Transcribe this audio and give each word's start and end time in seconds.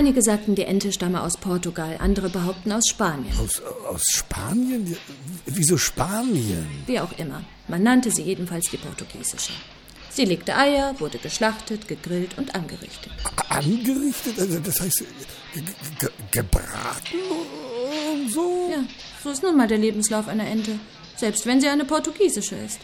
Einige 0.00 0.22
sagten, 0.22 0.54
die 0.54 0.62
Ente 0.62 0.92
stamme 0.92 1.22
aus 1.22 1.36
Portugal, 1.36 1.98
andere 2.00 2.30
behaupten 2.30 2.72
aus 2.72 2.88
Spanien. 2.88 3.38
Aus, 3.38 3.60
aus 3.86 4.00
Spanien? 4.10 4.96
Wieso 5.44 5.76
Spanien? 5.76 6.66
Wie 6.86 6.98
auch 6.98 7.12
immer. 7.18 7.44
Man 7.68 7.82
nannte 7.82 8.10
sie 8.10 8.22
jedenfalls 8.22 8.70
die 8.70 8.78
portugiesische. 8.78 9.52
Sie 10.08 10.24
legte 10.24 10.56
Eier, 10.56 10.98
wurde 10.98 11.18
geschlachtet, 11.18 11.86
gegrillt 11.86 12.38
und 12.38 12.54
angerichtet. 12.54 13.12
Angerichtet? 13.50 14.40
Also 14.40 14.58
das 14.60 14.80
heißt 14.80 15.04
gebraten 16.30 17.18
und 18.10 18.32
so? 18.32 18.70
Ja, 18.72 18.82
so 19.22 19.28
ist 19.28 19.42
nun 19.42 19.54
mal 19.54 19.68
der 19.68 19.76
Lebenslauf 19.76 20.28
einer 20.28 20.46
Ente, 20.46 20.80
selbst 21.16 21.44
wenn 21.44 21.60
sie 21.60 21.68
eine 21.68 21.84
portugiesische 21.84 22.54
ist. 22.54 22.80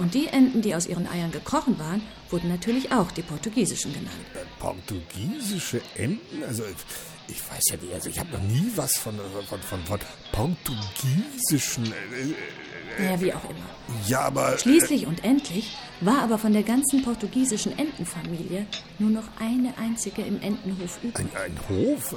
Und 0.00 0.14
die 0.14 0.28
Enten, 0.28 0.62
die 0.62 0.74
aus 0.74 0.86
ihren 0.86 1.06
Eiern 1.06 1.30
gekrochen 1.30 1.78
waren, 1.78 2.00
wurden 2.30 2.48
natürlich 2.48 2.90
auch 2.90 3.12
die 3.12 3.20
portugiesischen 3.20 3.92
genannt. 3.92 4.16
Äh, 4.34 4.38
portugiesische 4.58 5.82
Enten? 5.94 6.42
Also 6.42 6.64
ich 7.28 7.38
weiß 7.50 7.62
ja 7.70 7.76
nicht, 7.76 7.92
also 7.92 8.08
ich 8.08 8.18
habe 8.18 8.30
noch 8.32 8.42
nie 8.42 8.72
was 8.76 8.96
von, 8.96 9.14
von, 9.46 9.60
von, 9.60 9.80
von 9.84 10.00
portugiesischen. 10.32 11.84
Äh, 11.84 12.30
äh, 12.30 12.34
naja, 12.98 13.20
wie 13.20 13.34
auch 13.34 13.44
immer. 13.44 14.08
Ja, 14.08 14.22
aber. 14.22 14.56
Schließlich 14.56 15.06
und 15.06 15.22
endlich 15.22 15.76
war 16.00 16.22
aber 16.22 16.38
von 16.38 16.54
der 16.54 16.62
ganzen 16.62 17.02
portugiesischen 17.02 17.78
Entenfamilie 17.78 18.64
nur 18.98 19.10
noch 19.10 19.28
eine 19.38 19.76
einzige 19.76 20.22
im 20.22 20.40
Entenhof 20.40 20.98
übrig. 21.04 21.26
Ein, 21.34 21.52
ein 21.52 21.58
Hof? 21.68 22.14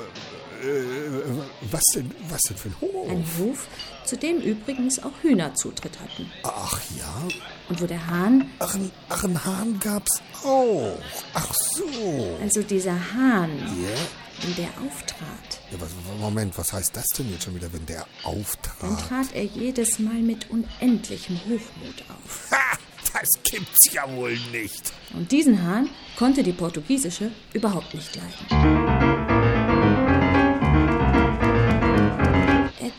Äh, 0.64 1.72
was, 1.72 1.84
denn, 1.94 2.12
was 2.30 2.42
denn 2.42 2.58
für 2.58 2.70
ein 2.70 2.76
Hof? 2.82 3.10
Ein 3.10 3.26
Hof, 3.38 3.68
zu 4.06 4.18
dem 4.18 4.38
übrigens 4.38 5.02
auch 5.04 5.12
Hühner 5.22 5.54
Zutritt 5.56 6.00
hatten. 6.00 6.32
Ach 6.44 6.80
ja? 6.98 7.28
Und 7.70 7.82
wo 7.82 7.86
der 7.86 8.06
Hahn... 8.08 8.50
Ach, 8.60 8.74
ein, 8.76 8.92
ach, 9.10 9.24
ein 9.24 9.44
Hahn 9.44 9.80
gab's 9.80 10.22
auch. 10.44 10.98
Ach 11.34 11.54
so. 11.54 12.38
Also 12.42 12.62
dieser 12.64 12.94
Hahn, 13.14 13.52
ja? 13.84 13.98
wenn 14.42 14.56
der 14.56 14.70
auftrat. 14.86 15.62
Ja, 15.72 15.82
was, 15.82 15.90
Moment, 16.20 16.58
was 16.58 16.72
heißt 16.72 16.96
das 16.96 17.06
denn 17.18 17.30
jetzt 17.32 17.44
schon 17.44 17.56
wieder, 17.56 17.72
wenn 17.74 17.86
der 17.86 18.06
auftrat? 18.24 18.76
Dann 18.82 18.98
trat 18.98 19.34
er 19.34 19.44
jedes 19.44 20.00
Mal 20.00 20.22
mit 20.22 20.50
unendlichem 20.50 21.38
Hochmut 21.40 22.04
auf. 22.10 22.52
Ha! 22.52 22.78
Das 23.14 23.30
gibt's 23.44 23.94
ja 23.94 24.12
wohl 24.16 24.36
nicht. 24.52 24.92
Und 25.14 25.32
diesen 25.32 25.62
Hahn 25.62 25.90
konnte 26.18 26.42
die 26.42 26.52
portugiesische 26.52 27.32
überhaupt 27.54 27.94
nicht 27.94 28.16
leiden. 28.16 28.93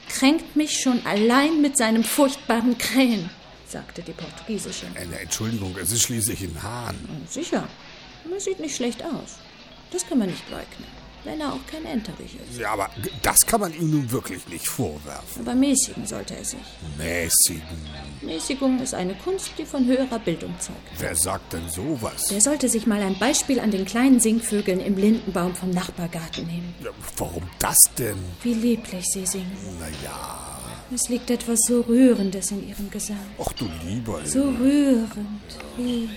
Kränkt 0.08 0.56
mich 0.56 0.80
schon 0.80 1.04
allein 1.06 1.60
mit 1.60 1.76
seinem 1.76 2.04
furchtbaren 2.04 2.76
Krähen, 2.78 3.30
sagte 3.68 4.02
die 4.02 4.12
portugiesische. 4.12 4.86
Eine 4.94 5.20
Entschuldigung, 5.20 5.76
es 5.80 5.92
ist 5.92 6.02
schließlich 6.02 6.42
ein 6.42 6.62
Hahn. 6.62 6.96
Sicher. 7.28 7.68
Er 8.30 8.40
sieht 8.40 8.60
nicht 8.60 8.76
schlecht 8.76 9.02
aus. 9.04 9.38
Das 9.90 10.06
kann 10.06 10.18
man 10.18 10.28
nicht 10.28 10.48
leugnen, 10.50 10.86
wenn 11.24 11.40
er 11.40 11.52
auch 11.52 11.66
kein 11.70 11.84
Enterich 11.84 12.36
ist. 12.36 12.58
Ja, 12.58 12.72
aber 12.72 12.90
das 13.22 13.44
kann 13.46 13.60
man 13.60 13.74
ihm 13.74 13.90
nun 13.90 14.10
wirklich 14.10 14.46
nicht 14.48 14.68
vorwerfen. 14.68 15.42
Aber 15.42 15.54
mäßigen 15.54 16.06
sollte 16.06 16.36
er 16.36 16.44
sich. 16.44 16.58
Mäßigen? 16.98 17.62
Mäßigung 18.22 18.80
ist 18.80 18.94
eine 18.94 19.14
Kunst, 19.14 19.50
die 19.58 19.64
von 19.64 19.86
höherer 19.86 20.18
Bildung 20.18 20.54
zeugt. 20.60 20.78
Wer 20.98 21.14
sagt 21.14 21.52
denn 21.52 21.68
sowas? 21.68 22.26
Der 22.30 22.40
sollte 22.40 22.68
sich 22.68 22.86
mal 22.86 23.02
ein 23.02 23.18
Beispiel 23.18 23.60
an 23.60 23.70
den 23.70 23.84
kleinen 23.84 24.20
Singvögeln 24.20 24.80
im 24.80 24.96
Lindenbaum 24.96 25.54
vom 25.54 25.70
Nachbargarten 25.70 26.46
nehmen. 26.46 26.74
Ja, 26.82 26.90
warum 27.16 27.44
das 27.58 27.78
denn? 27.98 28.16
Wie 28.42 28.54
lieblich 28.54 29.04
sie 29.06 29.26
singen. 29.26 29.56
Na 29.80 29.88
ja. 30.02 30.50
Es 30.94 31.08
liegt 31.08 31.30
etwas 31.30 31.60
so 31.66 31.80
Rührendes 31.80 32.50
in 32.50 32.68
ihrem 32.68 32.90
Gesang. 32.90 33.18
Ach 33.40 33.52
du 33.54 33.68
lieber. 33.84 34.24
So 34.24 34.42
rührend. 34.42 35.42
Wie. 35.76 36.08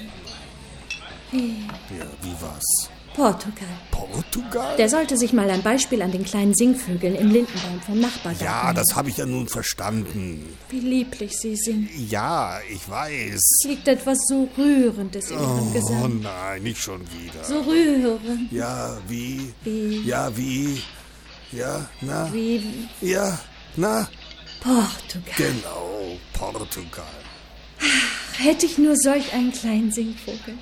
Wie. 1.32 1.66
Ja, 1.98 2.06
wie 2.22 2.34
was? 2.42 2.90
Portugal. 3.18 3.68
Portugal? 3.90 4.78
Der 4.78 4.90
sollte 4.90 5.18
sich 5.18 5.34
mal 5.34 5.50
ein 5.50 5.64
Beispiel 5.64 6.04
an 6.04 6.12
den 6.12 6.24
kleinen 6.24 6.54
Singvögeln 6.54 7.16
im 7.16 7.32
Lindenbaum 7.32 7.82
vom 7.82 8.00
Nachbargarten 8.00 8.46
Ja, 8.46 8.74
das 8.74 8.96
habe 8.96 9.10
ich 9.10 9.18
ja 9.18 9.26
nun 9.26 9.48
verstanden. 9.48 10.56
Wie 10.70 10.80
lieblich 10.80 11.36
sie 11.36 11.56
singen. 11.56 11.90
Ja, 12.10 12.60
ich 12.72 12.88
weiß. 12.88 13.34
Es 13.34 13.68
liegt 13.68 13.88
etwas 13.88 14.20
so 14.28 14.48
Rührendes 14.56 15.32
in 15.32 15.40
ihrem 15.40 15.68
oh, 15.68 15.72
Gesang. 15.72 16.04
Oh 16.04 16.08
nein, 16.08 16.62
nicht 16.62 16.80
schon 16.80 17.02
wieder. 17.02 17.44
So 17.44 17.60
rührend. 17.62 18.52
Ja, 18.52 18.96
wie? 19.08 19.52
Wie? 19.64 20.04
Ja, 20.06 20.38
wie? 20.38 20.80
Ja, 21.52 21.90
na? 22.02 22.32
Wie? 22.32 22.62
Ja, 23.02 23.40
na? 23.78 24.08
Portugal. 24.62 25.34
Genau, 25.38 26.20
Portugal. 26.34 27.04
Ach, 27.80 28.40
hätte 28.40 28.68
ich 28.68 28.78
nur 28.78 28.96
solch 28.96 29.34
einen 29.34 29.52
kleinen 29.52 29.92
Singvogel. 29.92 30.54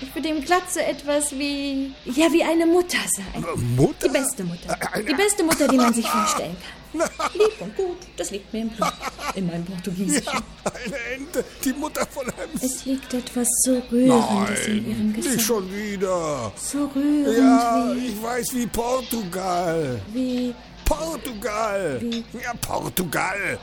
Ich 0.00 0.14
würde 0.14 0.28
ihm 0.28 0.44
glatt 0.44 0.70
so 0.70 0.80
etwas 0.80 1.32
wie, 1.32 1.92
ja, 2.04 2.32
wie 2.32 2.42
eine 2.42 2.66
Mutter 2.66 2.98
sein. 3.16 3.44
Mutter? 3.76 4.08
Die 4.08 4.12
beste 4.12 4.44
Mutter. 4.44 4.78
Die 5.00 5.14
beste 5.14 5.42
Mutter, 5.44 5.68
die 5.68 5.76
man 5.76 5.92
sich 5.92 6.08
vorstellen 6.08 6.56
kann. 6.92 7.08
Lieb 7.34 7.60
und 7.60 7.76
gut, 7.76 7.98
das 8.16 8.30
liegt 8.30 8.52
mir 8.52 8.62
im 8.62 8.70
Blut. 8.70 8.92
In 9.34 9.46
meinem 9.46 9.64
Portugiesischen. 9.64 10.32
Ja, 10.32 10.72
eine 10.84 10.96
Ente, 11.14 11.44
die 11.64 11.72
Mutter 11.72 12.06
von 12.06 12.24
einem... 12.30 12.50
Es 12.62 12.84
liegt 12.86 13.12
etwas 13.12 13.46
so 13.62 13.82
Rührendes 13.92 14.66
Nein, 14.66 14.78
in 14.78 14.90
ihrem 14.90 15.12
Gesicht. 15.12 15.36
nicht 15.36 15.46
schon 15.46 15.74
wieder. 15.74 16.52
So 16.56 16.86
rührend 16.94 17.36
ja, 17.36 17.92
wie... 17.94 18.06
ich 18.06 18.22
weiß, 18.22 18.54
wie 18.54 18.66
Portugal. 18.66 20.00
Wie... 20.12 20.54
Portugal. 20.88 21.98
Wie? 22.00 22.24
Ja, 22.42 22.54
Portugal. 22.62 23.58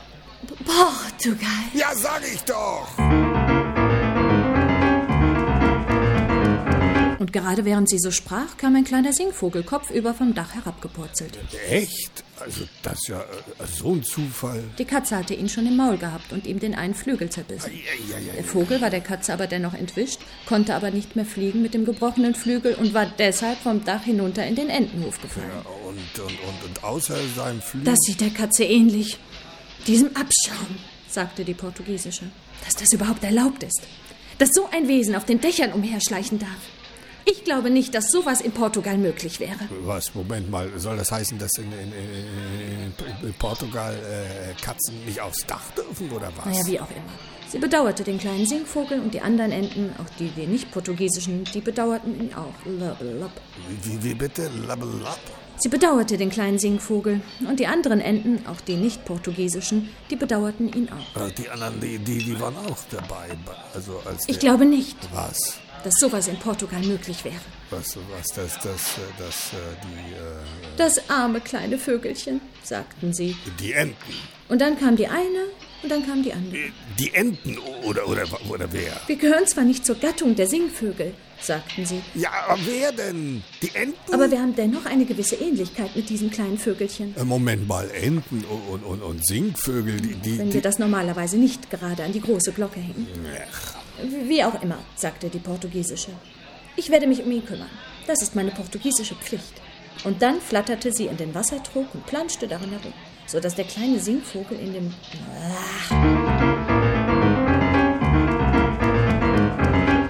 Portugal. 0.64 1.48
Ja, 1.74 1.92
sag 1.94 2.22
ich 2.32 2.40
doch. 2.44 2.86
Und 7.26 7.32
gerade 7.32 7.64
während 7.64 7.90
sie 7.90 7.98
so 7.98 8.12
sprach, 8.12 8.56
kam 8.56 8.76
ein 8.76 8.84
kleiner 8.84 9.12
Singvogel 9.12 9.64
kopfüber 9.64 10.14
vom 10.14 10.32
Dach 10.32 10.54
herabgepurzelt. 10.54 11.36
Echt? 11.68 12.22
Also 12.38 12.68
das 12.84 13.00
ist 13.00 13.08
ja 13.08 13.18
äh, 13.18 13.66
so 13.66 13.94
ein 13.94 14.04
Zufall. 14.04 14.62
Die 14.78 14.84
Katze 14.84 15.16
hatte 15.16 15.34
ihn 15.34 15.48
schon 15.48 15.66
im 15.66 15.74
Maul 15.74 15.96
gehabt 15.96 16.32
und 16.32 16.46
ihm 16.46 16.60
den 16.60 16.76
einen 16.76 16.94
Flügel 16.94 17.28
zerbissen. 17.28 17.72
Ja, 17.72 18.16
ja, 18.16 18.24
ja, 18.24 18.32
der 18.34 18.44
Vogel 18.44 18.80
war 18.80 18.90
der 18.90 19.00
Katze 19.00 19.32
aber 19.32 19.48
dennoch 19.48 19.74
entwischt, 19.74 20.20
konnte 20.46 20.76
aber 20.76 20.92
nicht 20.92 21.16
mehr 21.16 21.24
fliegen 21.24 21.62
mit 21.62 21.74
dem 21.74 21.84
gebrochenen 21.84 22.36
Flügel 22.36 22.76
und 22.76 22.94
war 22.94 23.06
deshalb 23.18 23.58
vom 23.58 23.84
Dach 23.84 24.04
hinunter 24.04 24.46
in 24.46 24.54
den 24.54 24.68
Entenhof 24.68 25.20
gefallen. 25.20 25.50
Ja, 25.52 25.70
und, 25.88 26.20
und, 26.20 26.30
und, 26.30 26.64
und 26.64 26.84
außer 26.84 27.16
seinem 27.34 27.60
Flügel... 27.60 27.86
Das 27.86 27.98
sieht 28.06 28.20
der 28.20 28.30
Katze 28.30 28.62
ähnlich. 28.62 29.18
Diesem 29.88 30.10
Abschaum, 30.10 30.78
sagte 31.08 31.44
die 31.44 31.54
Portugiesische, 31.54 32.26
dass 32.64 32.76
das 32.76 32.92
überhaupt 32.92 33.24
erlaubt 33.24 33.64
ist. 33.64 33.82
Dass 34.38 34.50
so 34.52 34.68
ein 34.70 34.86
Wesen 34.86 35.16
auf 35.16 35.24
den 35.24 35.40
Dächern 35.40 35.72
umherschleichen 35.72 36.38
darf. 36.38 36.75
Ich 37.28 37.42
glaube 37.42 37.70
nicht, 37.70 37.92
dass 37.94 38.10
sowas 38.12 38.40
in 38.40 38.52
Portugal 38.52 38.96
möglich 38.98 39.40
wäre. 39.40 39.58
Was? 39.82 40.14
Moment 40.14 40.48
mal. 40.48 40.70
Soll 40.76 40.96
das 40.96 41.10
heißen, 41.10 41.38
dass 41.38 41.50
in, 41.58 41.72
in, 41.72 41.92
in, 41.92 43.26
in 43.26 43.34
Portugal 43.34 43.94
äh, 43.94 44.54
Katzen 44.62 45.04
nicht 45.04 45.20
aufs 45.20 45.44
Dach 45.44 45.70
dürfen 45.76 46.10
oder 46.12 46.30
was? 46.36 46.46
Naja, 46.46 46.66
wie 46.66 46.80
auch 46.80 46.90
immer. 46.90 47.12
Sie 47.48 47.58
bedauerte 47.58 48.04
den 48.04 48.18
kleinen 48.18 48.46
Singvogel 48.46 49.00
und 49.00 49.14
die 49.14 49.20
anderen 49.20 49.50
Enten, 49.50 49.90
auch 49.98 50.10
die, 50.18 50.28
die 50.30 50.46
nicht 50.46 50.70
portugiesischen, 50.70 51.44
die 51.52 51.60
bedauerten 51.60 52.20
ihn 52.20 52.34
auch. 52.34 52.54
Labbelab. 52.64 53.30
Wie, 53.82 54.02
wie 54.02 54.14
bitte? 54.14 54.48
Labbelab? 54.66 55.18
Sie 55.58 55.68
bedauerte 55.68 56.18
den 56.18 56.28
kleinen 56.28 56.58
Singvogel 56.58 57.22
und 57.48 57.58
die 57.58 57.66
anderen 57.66 58.00
Enten, 58.00 58.46
auch 58.46 58.60
die 58.60 58.76
nicht 58.76 59.04
portugiesischen, 59.04 59.88
die 60.10 60.16
bedauerten 60.16 60.70
ihn 60.72 60.90
auch. 60.90 61.20
Äh, 61.20 61.32
die 61.32 61.48
anderen, 61.48 61.80
die, 61.80 61.98
die, 61.98 62.18
die 62.18 62.38
waren 62.38 62.56
auch 62.56 62.78
dabei. 62.90 63.30
Also 63.74 64.02
als 64.04 64.28
ich 64.28 64.38
glaube 64.38 64.66
nicht. 64.66 64.96
Was? 65.14 65.58
Dass 65.86 65.94
sowas 66.00 66.26
in 66.26 66.36
Portugal 66.36 66.82
möglich 66.82 67.24
wäre. 67.24 67.36
Was, 67.70 67.96
was, 68.10 68.26
das, 68.34 68.54
das, 68.54 68.96
das, 69.18 69.50
die, 69.84 70.14
äh, 70.14 70.76
Das 70.76 71.08
arme 71.08 71.40
kleine 71.40 71.78
Vögelchen, 71.78 72.40
sagten 72.64 73.12
sie. 73.12 73.36
Die 73.60 73.72
Enten. 73.72 74.14
Und 74.48 74.60
dann 74.60 74.76
kam 74.76 74.96
die 74.96 75.06
eine 75.06 75.44
und 75.84 75.92
dann 75.92 76.04
kam 76.04 76.24
die 76.24 76.32
andere. 76.32 76.72
Die 76.98 77.14
Enten 77.14 77.56
oder, 77.84 78.08
oder, 78.08 78.24
oder 78.48 78.72
wer? 78.72 79.00
Wir 79.06 79.14
gehören 79.14 79.46
zwar 79.46 79.62
nicht 79.62 79.86
zur 79.86 79.94
Gattung 79.94 80.34
der 80.34 80.48
Singvögel, 80.48 81.14
sagten 81.40 81.86
sie. 81.86 82.02
Ja, 82.16 82.30
aber 82.48 82.58
wer 82.66 82.90
denn? 82.90 83.44
Die 83.62 83.70
Enten? 83.72 84.12
Aber 84.12 84.28
wir 84.28 84.40
haben 84.40 84.56
dennoch 84.56 84.86
eine 84.86 85.04
gewisse 85.04 85.36
Ähnlichkeit 85.36 85.94
mit 85.94 86.08
diesen 86.08 86.32
kleinen 86.32 86.58
Vögelchen. 86.58 87.14
Moment 87.22 87.68
mal, 87.68 87.88
Enten 87.92 88.44
und, 88.72 88.82
und, 88.82 89.02
und 89.02 89.24
Singvögel, 89.24 90.00
die, 90.00 90.14
die... 90.14 90.38
Wenn 90.38 90.48
die 90.48 90.54
wir 90.54 90.62
das 90.62 90.80
normalerweise 90.80 91.36
nicht 91.36 91.70
gerade 91.70 92.02
an 92.02 92.12
die 92.12 92.20
große 92.20 92.50
Glocke 92.50 92.80
hängen. 92.80 93.06
Ach. 93.48 93.85
Wie 94.02 94.44
auch 94.44 94.62
immer, 94.62 94.78
sagte 94.94 95.28
die 95.28 95.38
Portugiesische. 95.38 96.10
Ich 96.76 96.90
werde 96.90 97.06
mich 97.06 97.22
um 97.22 97.30
ihn 97.32 97.44
kümmern. 97.44 97.70
Das 98.06 98.22
ist 98.22 98.36
meine 98.36 98.50
portugiesische 98.50 99.14
Pflicht. 99.14 99.60
Und 100.04 100.20
dann 100.22 100.40
flatterte 100.40 100.92
sie 100.92 101.06
in 101.06 101.16
den 101.16 101.34
Wassertrog 101.34 101.86
und 101.94 102.06
planschte 102.06 102.46
darin 102.46 102.70
herum, 102.70 102.92
sodass 103.26 103.54
der 103.54 103.64
kleine 103.64 103.98
Singvogel 103.98 104.58
in 104.58 104.72
dem... 104.74 104.94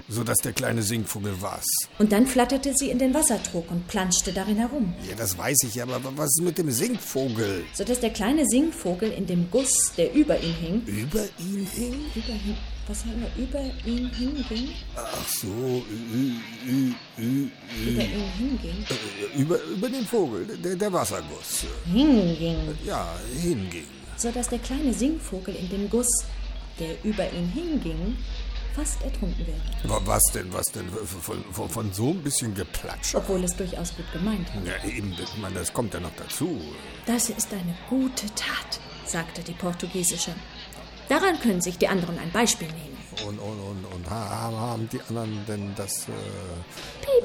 Sodass 0.08 0.38
der 0.38 0.52
kleine 0.52 0.82
Singvogel 0.82 1.34
was? 1.40 1.64
Und 1.98 2.10
dann 2.10 2.26
flatterte 2.26 2.74
sie 2.74 2.90
in 2.90 2.98
den 2.98 3.14
Wassertrog 3.14 3.70
und 3.70 3.86
planschte 3.86 4.32
darin 4.32 4.56
herum. 4.56 4.92
Ja, 5.08 5.14
das 5.14 5.38
weiß 5.38 5.58
ich, 5.68 5.80
aber 5.80 6.00
was 6.16 6.30
ist 6.30 6.42
mit 6.42 6.58
dem 6.58 6.70
Singvogel? 6.70 7.64
Sodass 7.74 8.00
der 8.00 8.10
kleine 8.10 8.44
Singvogel 8.46 9.12
in 9.12 9.26
dem 9.26 9.48
Guss, 9.50 9.92
der 9.96 10.12
über 10.12 10.38
ihm 10.40 10.54
hing... 10.54 10.82
Über 10.86 11.22
ihn 11.38 11.68
hing? 11.72 11.94
Über 12.14 12.32
ihn 12.32 12.56
was 12.88 13.04
er 13.04 13.42
über 13.42 13.60
ihn 13.84 14.08
hinging? 14.14 14.68
Ach 14.94 15.28
so, 15.28 15.48
ü, 15.48 16.32
ü, 16.66 16.92
ü, 17.18 17.48
Über 17.86 18.02
ihn 18.02 18.30
hinging? 18.38 18.84
äh, 18.88 19.38
über, 19.40 19.60
über 19.62 19.88
den 19.88 20.04
Vogel, 20.06 20.46
der, 20.58 20.76
der 20.76 20.92
Wasserguss. 20.92 21.64
Hinging. 21.92 22.76
Ja, 22.84 23.14
hinging. 23.42 23.86
So 24.16 24.30
dass 24.30 24.48
der 24.48 24.58
kleine 24.60 24.92
Singvogel 24.94 25.54
in 25.56 25.68
dem 25.68 25.90
Guss, 25.90 26.08
der 26.78 27.02
über 27.04 27.30
ihn 27.32 27.48
hinging, 27.48 28.16
fast 28.74 29.02
ertrunken 29.02 29.46
wäre. 29.46 29.60
Wa- 29.84 30.00
Was 30.04 30.22
denn, 30.34 30.52
was 30.52 30.66
denn? 30.66 30.86
Von, 30.88 31.42
von, 31.52 31.68
von 31.68 31.92
so 31.92 32.10
ein 32.10 32.22
bisschen 32.22 32.54
Geplatscher? 32.54 33.18
Obwohl 33.18 33.42
es 33.44 33.54
durchaus 33.56 33.94
gut 33.96 34.10
gemeint 34.12 34.46
war. 34.54 34.62
Ja, 34.64 34.84
eben, 34.88 35.12
ich 35.12 35.36
meine, 35.40 35.56
das 35.56 35.72
kommt 35.72 35.92
ja 35.94 36.00
noch 36.00 36.14
dazu. 36.16 36.60
Das 37.06 37.30
ist 37.30 37.52
eine 37.52 37.74
gute 37.88 38.26
Tat, 38.34 38.78
sagte 39.06 39.42
die 39.42 39.52
Portugiesische. 39.54 40.32
Daran 41.08 41.38
können 41.40 41.60
sich 41.60 41.78
die 41.78 41.88
anderen 41.88 42.18
ein 42.18 42.30
Beispiel 42.32 42.68
nehmen. 42.68 42.96
Und, 43.26 43.38
und, 43.38 43.60
und, 43.60 43.84
und 43.94 44.10
ha- 44.10 44.28
haben 44.30 44.88
die 44.92 45.00
anderen 45.08 45.44
denn 45.46 45.72
das. 45.76 46.08
Äh, 46.08 46.12
Piep, 47.00 47.24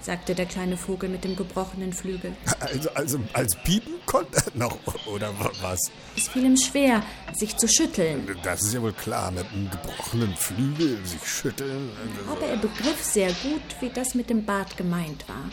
sagte 0.00 0.34
der 0.34 0.46
kleine 0.46 0.76
Vogel 0.76 1.08
mit 1.08 1.24
dem 1.24 1.34
gebrochenen 1.36 1.92
Flügel. 1.92 2.32
also, 2.60 2.90
also 2.94 3.20
als 3.32 3.56
Piepen 3.64 3.94
konnte 4.06 4.36
er 4.44 4.52
noch, 4.58 4.78
oder 5.06 5.30
wa- 5.40 5.50
was? 5.62 5.80
Es 6.16 6.28
fiel 6.28 6.44
ihm 6.44 6.56
schwer, 6.56 7.02
sich 7.32 7.56
zu 7.56 7.66
schütteln. 7.66 8.36
Das 8.44 8.62
ist 8.62 8.74
ja 8.74 8.82
wohl 8.82 8.92
klar, 8.92 9.30
mit 9.32 9.46
einem 9.52 9.68
gebrochenen 9.70 10.34
Flügel 10.36 11.04
sich 11.04 11.26
schütteln. 11.26 11.90
Also, 12.26 12.32
Aber 12.36 12.46
er 12.46 12.56
begriff 12.58 13.02
sehr 13.02 13.32
gut, 13.42 13.62
wie 13.80 13.90
das 13.90 14.14
mit 14.14 14.30
dem 14.30 14.44
Bart 14.44 14.76
gemeint 14.76 15.28
war. 15.28 15.50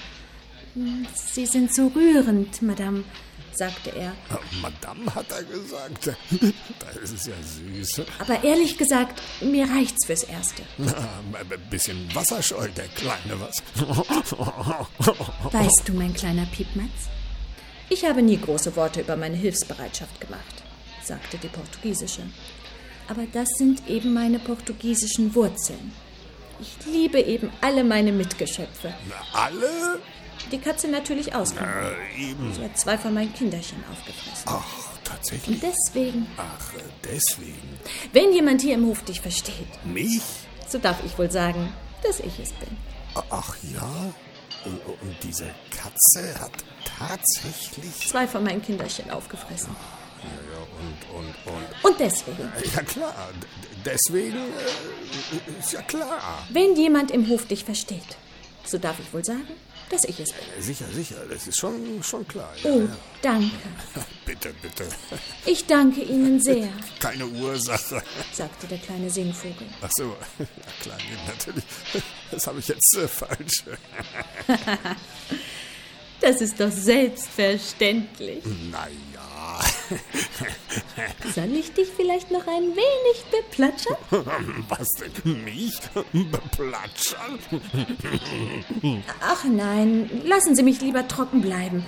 Sie 1.34 1.46
sind 1.46 1.74
so 1.74 1.88
rührend, 1.88 2.62
Madame, 2.62 3.04
sagte 3.54 3.92
er. 3.92 4.14
Madame 4.62 5.14
hat 5.14 5.32
er 5.32 5.44
gesagt. 5.44 6.12
Das 7.02 7.12
ist 7.12 7.28
ja 7.28 7.34
süß. 7.42 8.02
Aber 8.20 8.44
ehrlich 8.44 8.78
gesagt, 8.78 9.22
mir 9.42 9.70
reicht's 9.70 10.06
fürs 10.06 10.24
Erste. 10.24 10.64
Na, 10.78 10.94
ein 11.40 11.70
bisschen 11.70 12.14
wasserscheu, 12.16 12.68
der 12.70 12.88
Kleine, 12.90 13.40
was? 13.40 13.62
Weißt 15.54 15.84
du, 15.86 15.94
mein 15.94 16.14
kleiner 16.14 16.46
Piepmatz? 16.46 17.10
Ich 17.90 18.06
habe 18.06 18.22
nie 18.22 18.38
große 18.38 18.76
Worte 18.76 19.02
über 19.02 19.18
meine 19.18 19.36
Hilfsbereitschaft 19.36 20.22
gemacht, 20.22 20.64
sagte 21.04 21.38
die 21.38 21.48
Portugiesische. 21.48 22.22
Aber 23.08 23.26
das 23.34 23.50
sind 23.58 23.88
eben 23.88 24.14
meine 24.14 24.38
portugiesischen 24.38 25.34
Wurzeln. 25.34 25.92
Ich 26.62 26.86
liebe 26.86 27.20
eben 27.20 27.50
alle 27.62 27.84
meine 27.84 28.12
Mitgeschöpfe. 28.12 28.94
Na, 29.08 29.40
alle? 29.40 30.00
Die 30.52 30.58
Katze 30.60 30.88
natürlich 30.88 31.36
ausgenommen. 31.36 31.74
Äh, 32.18 32.22
eben. 32.32 32.54
Sie 32.54 32.64
hat 32.64 32.78
zwei 32.78 32.98
von 32.98 33.14
meinen 33.14 33.34
Kinderchen 33.34 33.84
aufgefressen. 33.92 34.44
Ach, 34.46 34.66
tatsächlich? 35.04 35.56
Und 35.56 35.64
deswegen, 35.64 36.28
Ach, 36.38 36.74
äh, 36.74 36.82
deswegen. 37.04 37.80
wenn 38.14 38.34
jemand 38.34 38.62
hier 38.62 38.76
im 38.76 38.86
Hof 38.88 39.04
dich 39.04 39.22
versteht, 39.22 39.68
Mich? 39.86 40.22
so 40.68 40.78
darf 40.80 41.04
ich 41.06 41.18
wohl 41.18 41.30
sagen, 41.32 41.72
dass 42.04 42.20
ich 42.20 42.40
es 42.40 42.52
bin. 42.54 42.70
Ach 43.30 43.56
ja? 43.74 43.90
Und, 44.66 44.80
und 45.02 45.16
diese 45.24 45.50
Katze 45.72 46.40
hat 46.40 46.52
tatsächlich. 46.98 48.08
Zwei 48.10 48.28
von 48.28 48.44
meinen 48.44 48.62
Kinderchen 48.62 49.10
aufgefressen. 49.10 49.76
Ja, 50.22 50.30
ja, 50.30 51.18
und, 51.18 51.26
und, 51.26 51.54
und. 51.54 51.86
Und 51.92 52.00
deswegen, 52.00 52.52
Ja, 52.76 52.82
klar. 52.84 53.30
Deswegen 53.86 54.36
äh, 54.38 55.60
ist 55.60 55.72
ja 55.72 55.82
klar. 55.84 56.44
wenn 56.50 56.76
jemand 56.76 57.12
im 57.12 57.30
Hof 57.30 57.48
dich 57.48 57.64
versteht, 57.64 58.18
so 58.66 58.78
darf 58.78 59.00
ich 59.00 59.14
wohl 59.14 59.24
sagen, 59.24 59.48
dass 59.90 60.04
ich 60.06 60.20
es 60.20 60.32
bin. 60.32 60.62
Sicher, 60.64 60.86
sicher. 60.94 61.16
Das 61.30 61.48
ist 61.48 61.60
schon, 61.60 62.02
schon 62.04 62.28
klar. 62.28 62.54
Ja, 62.64 62.70
Oh, 62.72 62.80
ja. 62.82 62.98
danke. 63.22 63.56
Bitte, 64.26 64.54
bitte. 64.62 64.88
Ich 65.46 65.66
danke 65.66 66.02
Ihnen 66.02 66.40
sehr, 66.40 66.70
Keine 67.00 67.26
Ursache. 67.26 68.04
sagte 68.32 68.68
der 68.68 68.78
kleine 68.78 69.10
Singvogel. 69.10 69.66
Ach 69.82 69.90
so. 69.98 70.16
Ja, 70.40 70.46
klar, 70.84 70.98
natürlich. 71.28 71.64
Das 72.32 72.46
habe 72.48 72.60
ich 72.60 72.68
jetzt 72.68 72.96
äh, 72.98 73.08
falsch. 73.08 73.64
Das 76.22 76.42
ist 76.42 76.60
doch 76.60 76.72
selbstverständlich. 76.72 78.44
Naja. 78.70 78.90
Soll 81.36 81.56
ich 81.56 81.74
dich 81.74 81.90
vielleicht 81.96 82.32
noch 82.32 82.48
ein 82.48 82.76
wenig 82.76 83.26
beplatschern? 83.32 83.98
Was 84.70 84.88
denn? 84.92 85.44
Mich? 85.44 85.80
Beplatschern? 86.14 87.40
Ach 89.22 89.44
nein, 89.46 90.10
lassen 90.26 90.56
Sie 90.56 90.64
mich 90.64 90.82
lieber 90.82 91.08
trocken 91.08 91.42
bleiben, 91.42 91.86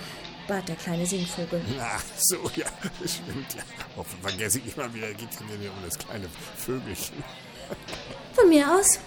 bat 0.48 0.68
der 0.68 0.76
kleine 0.76 1.06
Singvogel. 1.06 1.62
Ach 1.80 2.04
so, 2.18 2.38
ja, 2.56 2.68
stimmt. 3.06 3.56
Ja. 3.56 3.64
Oh, 3.98 4.06
vergesse 4.22 4.60
ich 4.60 4.76
immer 4.76 4.94
wieder, 4.94 5.14
geht 5.14 5.32
es 5.32 5.40
mir 5.40 5.70
um 5.72 5.84
das 5.86 5.98
kleine 5.98 6.28
Vögelchen. 6.58 7.24
Von 8.34 8.50
mir 8.50 8.72
aus. 8.74 9.00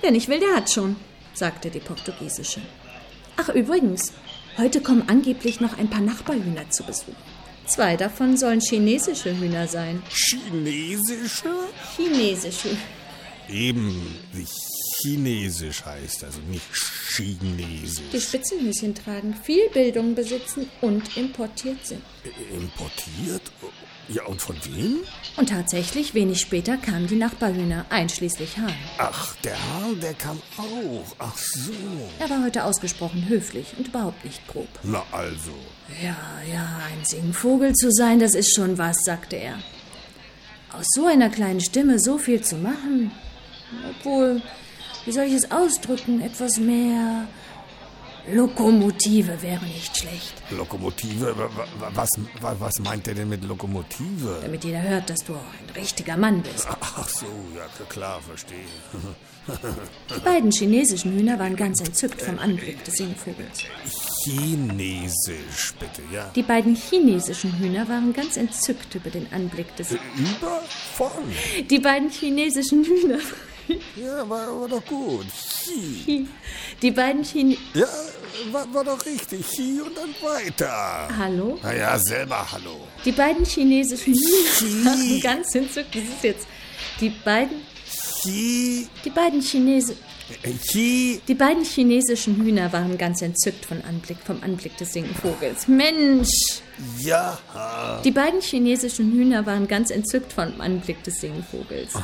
Wer 0.00 0.10
nicht 0.10 0.28
will, 0.28 0.40
der 0.40 0.56
hat 0.56 0.70
schon, 0.70 0.96
sagte 1.34 1.70
die 1.70 1.80
Portugiesische. 1.80 2.60
Ach 3.36 3.48
übrigens, 3.50 4.12
heute 4.56 4.80
kommen 4.80 5.08
angeblich 5.08 5.60
noch 5.60 5.78
ein 5.78 5.90
paar 5.90 6.00
Nachbarhühner 6.00 6.70
zu 6.70 6.84
Besuch. 6.84 7.14
Zwei 7.66 7.96
davon 7.96 8.36
sollen 8.36 8.60
chinesische 8.60 9.36
Hühner 9.36 9.66
sein. 9.66 10.02
Chinesische? 10.08 11.50
Chinesische. 11.96 12.76
Eben 13.48 14.16
wie 14.32 14.46
Chinesisch 14.98 15.84
heißt, 15.84 16.24
also 16.24 16.38
nicht 16.48 16.64
Chinesisch. 17.14 18.10
Die 18.12 18.20
Spitzenhöschen 18.20 18.94
tragen, 18.94 19.34
viel 19.34 19.68
Bildung 19.70 20.14
besitzen 20.14 20.68
und 20.80 21.16
importiert 21.16 21.84
sind. 21.84 22.02
Importiert? 22.52 23.42
Ja, 24.08 24.24
und 24.26 24.40
von 24.40 24.56
wem? 24.64 24.98
Und 25.36 25.48
tatsächlich, 25.48 26.14
wenig 26.14 26.40
später 26.40 26.76
kamen 26.76 27.08
die 27.08 27.16
Nachbarhühner, 27.16 27.86
einschließlich 27.90 28.56
Hahn. 28.56 28.74
Ach, 28.98 29.34
der 29.42 29.56
Hahn, 29.56 29.98
der 30.00 30.14
kam 30.14 30.40
auch. 30.56 31.16
Ach 31.18 31.36
so. 31.36 31.72
Er 32.20 32.30
war 32.30 32.44
heute 32.44 32.64
ausgesprochen 32.64 33.26
höflich 33.28 33.74
und 33.76 33.88
überhaupt 33.88 34.24
nicht 34.24 34.46
grob. 34.46 34.68
Na 34.84 35.02
also. 35.10 35.52
Ja, 36.02 36.16
ja, 36.52 36.80
ein 36.92 37.04
Singvogel 37.04 37.74
zu 37.74 37.90
sein, 37.90 38.20
das 38.20 38.34
ist 38.34 38.54
schon 38.54 38.78
was, 38.78 38.96
sagte 39.04 39.36
er. 39.36 39.58
Aus 40.72 40.86
so 40.94 41.06
einer 41.06 41.30
kleinen 41.30 41.60
Stimme 41.60 41.98
so 41.98 42.18
viel 42.18 42.42
zu 42.42 42.56
machen. 42.56 43.10
Obwohl, 43.90 44.40
wie 45.04 45.12
soll 45.12 45.24
ich 45.24 45.34
es 45.34 45.50
ausdrücken? 45.50 46.20
Etwas 46.20 46.58
mehr 46.58 47.26
Lokomotive 48.32 49.40
wäre 49.40 49.64
nicht 49.66 49.96
schlecht. 49.96 50.34
Lokomotive? 50.50 51.36
Wa- 51.38 51.48
wa- 51.78 51.90
Was, 51.94 52.08
wa- 52.40 52.56
was 52.58 52.78
meint 52.80 53.06
er 53.06 53.14
denn 53.14 53.28
mit 53.28 53.44
Lokomotive? 53.44 54.40
Damit 54.42 54.64
jeder 54.64 54.82
hört, 54.82 55.08
dass 55.10 55.20
du 55.20 55.34
ein 55.34 55.74
richtiger 55.76 56.16
Mann 56.16 56.42
bist. 56.42 56.66
Ach 56.80 57.08
so, 57.08 57.26
ja 57.56 57.66
klar, 57.88 58.20
verstehe. 58.20 58.56
Die 60.16 60.20
beiden 60.24 60.50
chinesischen 60.50 61.12
Hühner 61.16 61.38
waren 61.38 61.54
ganz 61.54 61.80
entzückt 61.80 62.20
vom 62.20 62.36
Anblick 62.40 62.82
des 62.84 62.94
Singvogels. 62.94 63.62
Chinesisch, 64.24 65.72
bitte, 65.78 66.02
ja. 66.12 66.30
Die 66.34 66.42
beiden 66.42 66.74
chinesischen 66.74 67.56
Hühner 67.58 67.88
waren 67.88 68.12
ganz 68.12 68.36
entzückt 68.36 68.92
über 68.96 69.10
den 69.10 69.32
Anblick 69.32 69.74
des... 69.76 69.92
Über? 69.92 70.60
Von? 70.96 71.10
Die 71.70 71.78
beiden 71.78 72.10
chinesischen 72.10 72.84
Hühner... 72.84 73.18
Ja, 73.96 74.28
war, 74.28 74.60
war 74.60 74.68
doch 74.68 74.84
gut. 74.84 75.26
Chi. 75.64 76.26
Die 76.80 76.90
beiden 76.90 77.22
Chine... 77.22 77.56
Ja, 77.74 77.86
war, 78.52 78.72
war 78.72 78.84
doch 78.84 79.04
richtig. 79.04 79.46
Chi 79.46 79.80
und 79.80 79.96
dann 79.96 80.14
weiter. 80.22 81.08
Hallo? 81.16 81.58
Na 81.62 81.74
ja, 81.74 81.98
selber 81.98 82.46
hallo. 82.52 82.86
Die 83.04 83.12
beiden 83.12 83.44
chinesischen 83.44 84.14
waren 84.14 85.20
ganz 85.22 85.54
entzückt. 85.54 85.94
Das 85.94 86.02
ist 86.02 86.22
jetzt... 86.22 86.46
Die 87.00 87.10
beiden... 87.10 87.62
Chi. 88.22 88.88
Die 89.04 89.10
beiden 89.10 89.40
Chinesen... 89.40 89.96
Chi. 90.68 91.20
Die 91.28 91.34
beiden 91.34 91.64
chinesischen 91.64 92.36
Hühner 92.36 92.72
waren 92.72 92.98
ganz 92.98 93.22
entzückt 93.22 93.64
von 93.64 93.82
Anblick, 93.82 94.18
vom 94.24 94.42
Anblick 94.42 94.76
des 94.76 94.92
Singvogels. 94.92 95.68
Mensch! 95.68 96.62
Ja. 96.98 97.38
Die 98.04 98.10
beiden 98.10 98.40
chinesischen 98.40 99.12
Hühner 99.12 99.46
waren 99.46 99.68
ganz 99.68 99.90
entzückt 99.90 100.32
vom 100.32 100.60
Anblick 100.60 101.02
des 101.04 101.20
Singvogels. 101.20 101.94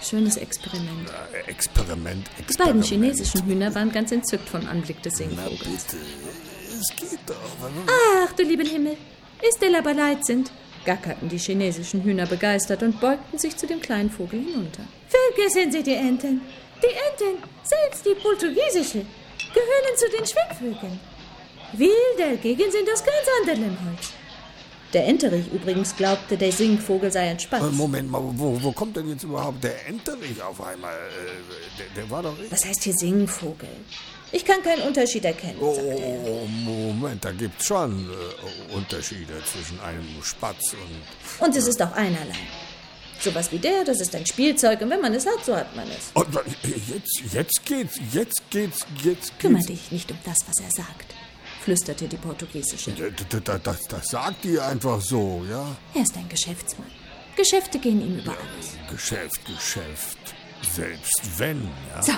Schönes 0.00 0.36
Experiment. 0.36 1.10
Äh, 1.32 1.50
Experiment, 1.50 2.28
Experiment. 2.38 2.50
Die 2.50 2.56
beiden 2.56 2.82
chinesischen 2.82 3.44
Hühner 3.46 3.74
waren 3.74 3.90
ganz 3.90 4.12
entzückt 4.12 4.48
vom 4.48 4.66
Anblick 4.68 5.02
des 5.02 5.16
Singvogels. 5.16 5.86
es 6.80 6.96
geht 6.96 7.18
doch. 7.26 7.34
Ach, 8.24 8.32
du 8.32 8.44
lieben 8.44 8.66
Himmel, 8.66 8.96
ist 9.48 9.60
der 9.60 9.76
aber 9.76 9.92
leid 9.92 10.24
sind, 10.24 10.50
gackerten 10.84 11.28
die 11.28 11.38
chinesischen 11.38 12.02
Hühner 12.02 12.26
begeistert 12.26 12.82
und 12.82 13.00
beugten 13.00 13.38
sich 13.38 13.56
zu 13.56 13.66
dem 13.66 13.80
kleinen 13.80 14.10
Vogel 14.10 14.40
hinunter. 14.40 14.84
Vögel 15.08 15.50
sind 15.50 15.72
sie, 15.72 15.82
die 15.82 15.94
Enten. 15.94 16.40
Die 16.82 17.22
Enten, 17.26 17.42
selbst 17.62 18.04
die 18.04 18.14
portugiesische, 18.14 19.04
gehören 19.54 19.96
zu 19.96 20.08
den 20.16 20.26
Schwingvögeln. 20.26 21.00
Wir 21.74 21.90
dagegen 22.18 22.70
sind 22.70 22.88
aus 22.92 23.02
ganz 23.04 23.26
anderem 23.40 23.76
Holz. 23.86 24.12
Der 24.92 25.06
Enterich 25.06 25.50
übrigens 25.50 25.96
glaubte, 25.96 26.36
der 26.36 26.52
Singvogel 26.52 27.10
sei 27.10 27.30
ein 27.30 27.38
Spatz. 27.40 27.62
Äh, 27.62 27.70
Moment 27.70 28.10
mal, 28.10 28.20
wo, 28.22 28.62
wo 28.62 28.72
kommt 28.72 28.94
denn 28.96 29.08
jetzt 29.08 29.22
überhaupt 29.22 29.64
der 29.64 29.86
Enterich 29.88 30.42
auf 30.42 30.60
einmal? 30.60 30.92
Äh, 30.94 31.78
Der, 31.78 31.86
der 32.02 32.10
war 32.10 32.22
doch... 32.22 32.34
Was 32.50 32.64
heißt 32.66 32.82
hier 32.84 32.92
Singvogel? 32.92 33.68
Ich 34.32 34.44
kann 34.44 34.62
keinen 34.62 34.82
Unterschied 34.82 35.24
erkennen. 35.24 35.56
Oh, 35.60 35.74
er. 35.74 36.20
oh, 36.26 36.46
Moment, 36.46 37.24
da 37.24 37.32
gibt's 37.32 37.66
schon 37.66 38.10
äh, 38.10 38.74
Unterschiede 38.74 39.32
zwischen 39.50 39.80
einem 39.80 40.06
Spatz 40.22 40.74
und... 40.74 41.46
Und 41.46 41.56
es 41.56 41.66
ist 41.66 41.80
auch 41.80 41.92
einerlei. 41.92 42.36
Sowas 43.22 43.52
wie 43.52 43.58
der, 43.58 43.84
das 43.84 44.00
ist 44.00 44.14
ein 44.16 44.26
Spielzeug 44.26 44.80
und 44.80 44.90
wenn 44.90 45.00
man 45.00 45.14
es 45.14 45.24
hat, 45.24 45.44
so 45.44 45.54
hat 45.54 45.76
man 45.76 45.86
es. 45.88 46.10
Und 46.12 46.26
jetzt, 46.64 47.32
jetzt 47.32 47.64
geht's, 47.64 48.00
jetzt 48.12 48.50
geht's, 48.50 48.84
jetzt 49.02 49.02
geht's. 49.02 49.32
Kümmere 49.38 49.62
dich 49.62 49.92
nicht 49.92 50.10
um 50.10 50.18
das, 50.24 50.38
was 50.48 50.58
er 50.58 50.70
sagt, 50.72 51.14
flüsterte 51.62 52.08
die 52.08 52.16
Portugiesische. 52.16 52.90
Das, 52.90 53.42
das, 53.44 53.62
das, 53.62 53.88
das 53.88 54.06
sagt 54.06 54.42
die 54.42 54.58
einfach 54.58 55.00
so, 55.00 55.44
ja? 55.48 55.64
Er 55.94 56.02
ist 56.02 56.16
ein 56.16 56.28
Geschäftsmann. 56.28 56.90
Geschäfte 57.36 57.78
gehen 57.78 58.00
ihm 58.00 58.18
über 58.18 58.32
alles. 58.32 58.76
Geschäft, 58.90 59.40
Geschäft. 59.46 60.18
Selbst 60.74 61.22
wenn, 61.38 61.62
ja. 61.94 62.02
So. 62.02 62.12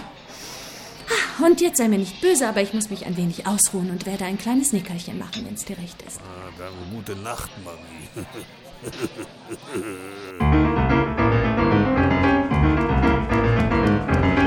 Ah, 1.08 1.44
Und 1.44 1.60
jetzt 1.60 1.78
sei 1.78 1.88
mir 1.88 1.98
nicht 1.98 2.20
böse, 2.20 2.48
aber 2.48 2.62
ich 2.62 2.72
muss 2.72 2.90
mich 2.90 3.06
ein 3.06 3.16
wenig 3.16 3.46
ausruhen 3.46 3.90
und 3.90 4.06
werde 4.06 4.24
ein 4.24 4.38
kleines 4.38 4.72
Nickerchen 4.72 5.18
machen, 5.18 5.44
wenn 5.46 5.54
es 5.54 5.64
dir 5.64 5.76
recht 5.78 6.00
ist. 6.02 6.20
Ah, 6.20 6.50
dann 6.58 6.72
gute 6.92 7.16
Nacht, 7.16 7.50
Marie. 7.64 8.26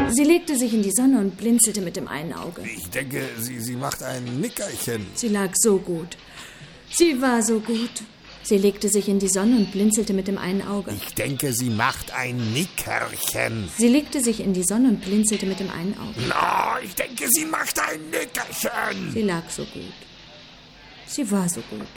Sie 0.10 0.24
legte 0.24 0.58
sich 0.58 0.74
in 0.74 0.82
die 0.82 0.92
Sonne 0.92 1.20
und 1.20 1.38
blinzelte 1.38 1.82
mit 1.82 1.96
dem 1.96 2.08
einen 2.08 2.34
Auge. 2.34 2.64
Ich 2.64 2.90
denke, 2.90 3.22
sie, 3.40 3.60
sie 3.60 3.76
macht 3.76 4.02
ein 4.02 4.24
Nickerchen. 4.42 5.06
Sie 5.14 5.28
lag 5.28 5.52
so 5.56 5.78
gut. 5.78 6.18
Sie 6.90 7.22
war 7.22 7.44
so 7.44 7.60
gut. 7.60 7.92
Sie 8.48 8.58
legte 8.58 8.88
sich 8.88 9.10
in 9.10 9.20
die 9.20 9.28
Sonne 9.28 9.58
und 9.58 9.74
blinzelte 9.74 10.14
mit 10.14 10.30
dem 10.30 10.38
einen 10.38 10.66
Auge. 10.66 10.94
Ich 10.94 11.14
denke, 11.16 11.52
sie 11.52 11.70
macht 11.70 12.14
ein 12.14 12.54
Nickerchen. 12.54 13.68
Sie 13.78 13.90
legte 13.90 14.22
sich 14.24 14.40
in 14.40 14.54
die 14.54 14.64
Sonne 14.64 14.88
und 14.88 15.02
blinzelte 15.02 15.46
mit 15.46 15.60
dem 15.60 15.70
einen 15.70 15.94
Auge. 16.00 16.14
Na, 16.30 16.78
ich 16.82 16.96
denke, 16.96 17.28
sie 17.30 17.44
macht 17.44 17.78
ein 17.78 18.00
Nickerchen. 18.10 19.12
Sie 19.12 19.24
lag 19.24 19.50
so 19.50 19.66
gut. 19.66 19.92
Sie 21.08 21.30
war 21.30 21.50
so 21.50 21.60
gut. 21.70 21.88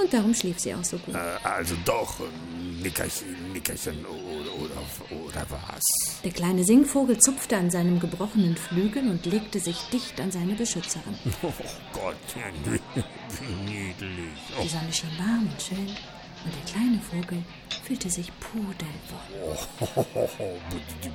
Und 0.00 0.12
darum 0.12 0.34
schlief 0.34 0.60
sie 0.60 0.74
auch 0.74 0.84
so 0.84 0.96
gut. 0.98 1.14
Äh, 1.14 1.18
also 1.42 1.74
doch, 1.84 2.20
ein 2.20 2.80
Nickerchen, 2.82 3.52
Nickerchen 3.52 4.04
oder, 4.06 4.54
oder, 4.54 5.24
oder 5.24 5.46
was? 5.50 5.82
Der 6.22 6.30
kleine 6.30 6.64
Singvogel 6.64 7.18
zupfte 7.18 7.56
an 7.56 7.70
seinem 7.70 7.98
gebrochenen 7.98 8.56
Flügel 8.56 9.08
und 9.08 9.26
legte 9.26 9.58
sich 9.58 9.76
dicht 9.92 10.20
an 10.20 10.30
seine 10.30 10.54
Beschützerin. 10.54 11.14
Oh 11.42 11.52
Gott, 11.92 12.16
wie 12.34 13.70
niedlich. 13.70 14.28
Oh, 14.56 14.62
Die 14.62 14.68
Sonne 14.68 14.92
schien 14.92 15.10
warm 15.18 15.48
und 15.52 15.62
schön 15.62 15.96
und 16.44 16.54
der 16.54 16.62
kleine 16.72 17.00
Vogel 17.00 17.42
fühlte 17.84 18.10
sich 18.10 18.30
pudelwohl. 18.40 19.58
oh, 19.80 20.04
oh, 20.14 20.28
oh, 20.38 20.56
die, 21.02 21.10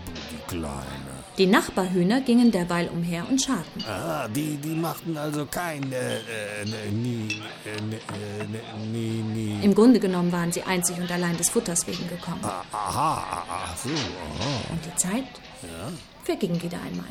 Kleine. 0.48 1.13
Die 1.38 1.46
Nachbarhühner 1.48 2.22
gingen 2.22 2.51
derweil 2.51 2.89
umher 2.89 3.27
und 3.30 3.42
scharten. 3.42 3.84
Ah, 3.88 4.27
die, 4.27 4.58
die 4.58 4.75
machten 4.75 5.15
also 5.18 5.46
kein, 5.46 5.92
äh, 5.92 6.18
äh, 6.18 6.65
ne, 6.65 6.92
nie, 6.92 7.42
äh, 7.65 7.82
ne, 7.82 8.00
ne, 8.51 8.60
nie, 8.92 9.22
nie. 9.22 9.63
Im 9.63 9.74
Grunde 9.74 10.00
genommen 10.00 10.32
waren 10.32 10.51
sie 10.51 10.63
einzig 10.63 10.98
und 10.98 11.12
allein 11.12 11.38
des 11.38 11.50
Futters 11.50 11.88
wegen 11.88 12.08
gekommen. 12.10 12.42
Ah, 12.44 12.63
Aha, 12.72 13.24
ah, 13.32 13.44
ach 13.50 13.77
so, 13.77 13.89
aha. 13.89 14.72
Und 14.72 14.86
die 14.86 14.96
Zeit 14.96 15.25
verging 16.24 16.62
wieder 16.62 16.80
einmal. 16.82 17.06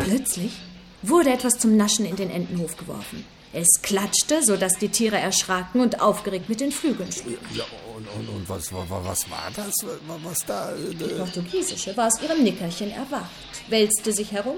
Plötzlich 0.00 0.52
wurde 1.02 1.30
etwas 1.30 1.58
zum 1.58 1.76
Naschen 1.76 2.04
in 2.06 2.16
den 2.16 2.30
Entenhof 2.30 2.76
geworfen. 2.76 3.24
Es 3.58 3.80
klatschte, 3.80 4.42
sodass 4.44 4.74
die 4.74 4.90
Tiere 4.90 5.16
erschraken 5.16 5.80
und 5.80 6.02
aufgeregt 6.02 6.50
mit 6.50 6.60
den 6.60 6.70
Flügeln 6.70 7.10
schlugen. 7.10 7.38
Ja, 7.54 7.64
und, 7.96 8.06
und, 8.08 8.28
und 8.28 8.48
was, 8.50 8.70
wa- 8.70 8.84
wa- 8.86 9.00
was 9.02 9.30
war 9.30 9.50
das? 9.56 9.72
Wa- 9.82 10.18
Was 10.22 10.38
da? 10.46 10.72
äh, 10.74 10.90
Die 10.94 11.04
Portugiesische 11.04 11.96
war 11.96 12.08
aus 12.08 12.20
ihrem 12.20 12.42
Nickerchen 12.42 12.90
erwacht, 12.90 13.30
wälzte 13.68 14.12
sich 14.12 14.30
herum 14.30 14.56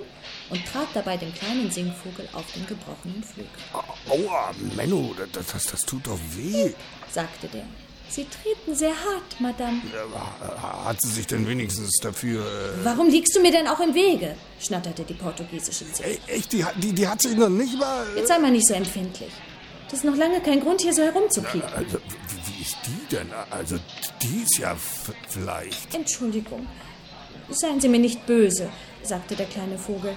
und 0.50 0.66
trat 0.66 0.88
dabei 0.94 1.16
dem 1.16 1.32
kleinen 1.32 1.70
Singvogel 1.70 2.28
auf 2.32 2.50
den 2.52 2.66
gebrochenen 2.66 3.22
Flügel, 3.22 3.50
Aua, 4.08 4.52
Menno, 4.74 5.14
das, 5.32 5.46
das, 5.46 5.64
das 5.66 5.80
tut 5.82 6.04
doch 6.08 6.18
weh. 6.34 6.72
sagte 7.12 7.46
der. 7.46 7.66
Sie 8.10 8.24
treten 8.26 8.74
sehr 8.74 8.90
hart, 8.90 9.38
Madame. 9.40 9.80
Ja, 9.94 10.84
Hat 10.84 11.00
sie 11.02 11.10
sich 11.10 11.26
denn 11.26 11.46
wenigstens 11.46 11.98
dafür... 12.00 12.40
Äh, 12.44 12.84
Warum 12.84 13.08
liegst 13.08 13.34
du 13.36 13.40
mir 13.40 13.52
denn 13.52 13.66
auch 13.68 13.80
im 13.80 13.94
Wege? 13.94 14.34
schnatterte 14.60 15.04
die 15.04 15.14
portugiesische 15.14 15.84
Sing. 15.84 16.04
e- 16.04 16.18
echt, 16.32 16.52
die, 16.52 16.64
hat- 16.64 16.74
die, 16.82 16.92
die 16.92 17.06
hat 17.06 17.20
sich 17.22 17.36
noch 17.36 17.48
nicht 17.50 17.78
mal... 17.78 18.06
äh, 18.14 18.18
Jetzt 18.20 18.28
sei 18.28 18.38
mal 18.38 18.50
nicht 18.50 18.66
so 18.66 18.74
empfindlich. 18.74 19.30
Das 19.90 20.00
ist 20.00 20.04
noch 20.04 20.16
lange 20.16 20.40
kein 20.40 20.60
Grund, 20.60 20.80
hier 20.80 20.92
so 20.92 21.02
herumzupieken. 21.02 21.62
Also, 21.74 21.98
wie, 21.98 22.62
ist 22.62 22.76
die 22.86 23.14
denn? 23.14 23.28
Also, 23.50 23.76
die 24.22 24.42
ist 24.42 24.58
ja 24.58 24.76
vielleicht... 25.28 25.94
Entschuldigung. 25.94 26.66
Seien 27.50 27.80
Sie 27.80 27.88
mir 27.88 27.98
nicht 27.98 28.26
böse, 28.26 28.68
sagte 29.02 29.34
der 29.36 29.46
kleine 29.46 29.78
Vogel. 29.78 30.14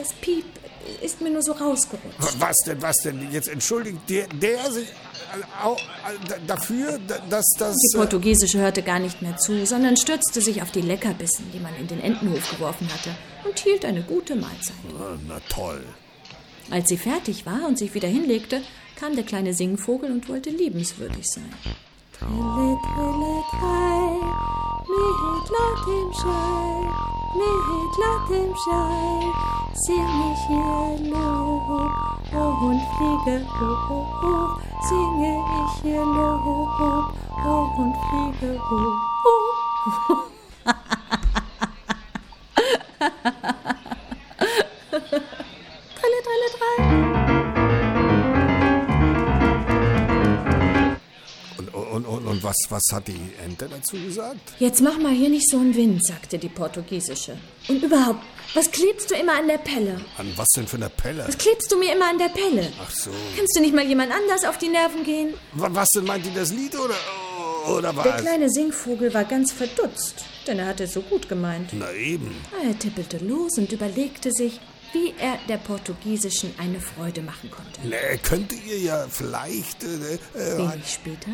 Das 0.00 0.12
Piep 0.14 0.44
ist 1.02 1.20
mir 1.20 1.28
nur 1.30 1.42
so 1.42 1.52
rausgerutscht. 1.52 2.38
Was 2.38 2.56
denn, 2.66 2.80
was 2.80 2.96
denn? 3.04 3.30
Jetzt 3.30 3.48
entschuldigt 3.48 3.98
der, 4.08 4.26
der 4.28 4.70
sich 4.72 4.88
äh, 4.88 5.68
äh, 5.68 6.38
dafür, 6.46 6.98
da- 7.06 7.18
dass 7.28 7.44
das... 7.58 7.76
Die 7.76 7.96
Portugiesische 7.98 8.58
hörte 8.58 8.82
gar 8.82 8.98
nicht 8.98 9.20
mehr 9.20 9.36
zu, 9.36 9.66
sondern 9.66 9.96
stürzte 9.98 10.40
sich 10.40 10.62
auf 10.62 10.70
die 10.70 10.80
Leckerbissen, 10.80 11.44
die 11.52 11.60
man 11.60 11.76
in 11.76 11.86
den 11.86 12.00
Entenhof 12.00 12.50
geworfen 12.50 12.88
hatte, 12.92 13.14
und 13.46 13.58
hielt 13.58 13.84
eine 13.84 14.02
gute 14.02 14.36
Mahlzeit. 14.36 14.74
äh, 14.88 15.18
na 15.28 15.38
toll. 15.50 15.84
Als 16.70 16.88
sie 16.88 16.96
fertig 16.96 17.44
war 17.44 17.66
und 17.68 17.78
sich 17.78 17.92
wieder 17.94 18.08
hinlegte, 18.08 18.62
kam 18.96 19.14
der 19.16 19.24
kleine 19.24 19.52
Singvogel 19.52 20.10
und 20.10 20.28
wollte 20.30 20.48
liebenswürdig 20.50 21.26
sein. 21.30 21.52
Trille, 22.18 22.78
trille, 22.86 23.42
trei, 23.50 24.00
mit 24.88 25.50
laut 25.50 25.86
im 25.88 26.12
Schall, 26.14 27.19
mit 27.34 27.92
laut 27.98 28.30
im 28.30 28.54
Schall, 28.56 29.22
sing 29.74 30.10
ich 30.32 30.50
ihr 30.50 31.10
Lob, 31.10 31.90
oh 32.34 32.66
und 32.66 32.80
fliege 32.96 33.46
hoch, 33.58 34.58
singe 34.88 35.32
ich 35.62 35.84
ihr 35.84 36.04
Lob, 36.04 37.12
oh 37.46 37.66
und 37.78 37.94
fliege 38.08 38.60
hoch. 38.70 40.26
was, 52.50 52.56
was 52.70 52.82
hat 52.92 53.06
die 53.08 53.20
Ente 53.44 53.68
dazu 53.68 53.96
gesagt? 53.96 54.40
Jetzt 54.58 54.80
mach 54.82 54.98
mal 54.98 55.12
hier 55.12 55.28
nicht 55.28 55.48
so 55.48 55.58
einen 55.58 55.74
Wind, 55.74 56.04
sagte 56.04 56.38
die 56.38 56.48
Portugiesische. 56.48 57.36
Und 57.68 57.82
überhaupt, 57.82 58.22
was 58.54 58.70
klebst 58.70 59.10
du 59.10 59.14
immer 59.14 59.34
an 59.38 59.46
der 59.46 59.58
Pelle? 59.58 60.00
An 60.18 60.32
was 60.36 60.48
denn 60.56 60.66
für 60.66 60.76
eine 60.76 60.90
Pelle? 60.90 61.24
Was 61.28 61.38
klebst 61.38 61.70
du 61.70 61.78
mir 61.78 61.94
immer 61.94 62.10
an 62.10 62.18
der 62.18 62.28
Pelle? 62.28 62.72
Ach 62.84 62.90
so. 62.90 63.10
Kannst 63.36 63.56
du 63.56 63.60
nicht 63.60 63.74
mal 63.74 63.86
jemand 63.86 64.10
anders 64.12 64.44
auf 64.44 64.58
die 64.58 64.68
Nerven 64.68 65.04
gehen? 65.04 65.34
Wa- 65.52 65.68
Was 65.72 65.88
denn, 65.94 66.04
meint 66.04 66.26
die 66.26 66.34
das 66.34 66.50
Lied 66.52 66.74
oder, 66.78 66.96
oder 67.76 67.92
Der 67.92 68.04
was? 68.04 68.20
kleine 68.22 68.50
Singvogel 68.50 69.14
war 69.14 69.24
ganz 69.24 69.52
verdutzt, 69.52 70.24
denn 70.46 70.58
er 70.58 70.66
hatte 70.66 70.84
es 70.84 70.92
so 70.94 71.02
gut 71.02 71.28
gemeint. 71.28 71.70
Na 71.72 71.92
eben. 71.92 72.34
Er 72.66 72.76
tippelte 72.78 73.18
los 73.18 73.58
und 73.58 73.70
überlegte 73.70 74.32
sich, 74.32 74.58
wie 74.92 75.14
er 75.20 75.38
der 75.48 75.58
Portugiesischen 75.58 76.52
eine 76.58 76.80
Freude 76.80 77.22
machen 77.22 77.48
konnte. 77.48 77.86
Ne, 77.86 78.18
könnte 78.24 78.56
ihr 78.56 78.78
ja 78.78 79.06
vielleicht... 79.08 79.84
Äh, 79.84 80.14
äh, 80.36 80.58
Wenig 80.58 80.92
später 80.92 81.30